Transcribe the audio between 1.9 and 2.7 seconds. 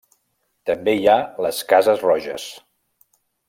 Roges.